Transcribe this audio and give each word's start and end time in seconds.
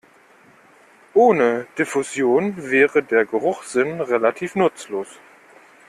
Ohne 1.13 1.67
Diffusion 1.77 2.71
wäre 2.71 3.03
der 3.03 3.23
Geruchssinn 3.23 4.01
relativ 4.01 4.55
nutzlos. 4.55 5.07